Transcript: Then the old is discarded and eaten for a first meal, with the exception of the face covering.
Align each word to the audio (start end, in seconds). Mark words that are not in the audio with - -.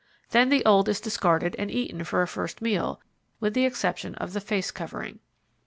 Then 0.31 0.49
the 0.49 0.65
old 0.65 0.89
is 0.89 0.99
discarded 0.99 1.55
and 1.59 1.69
eaten 1.69 2.03
for 2.05 2.23
a 2.23 2.27
first 2.27 2.59
meal, 2.59 2.99
with 3.39 3.53
the 3.53 3.65
exception 3.67 4.15
of 4.15 4.33
the 4.33 4.41
face 4.41 4.71
covering. 4.71 5.19